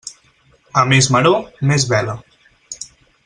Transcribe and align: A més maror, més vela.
A 0.81 0.85
més 0.93 1.09
maror, 1.17 1.45
més 1.73 1.87
vela. 1.93 2.17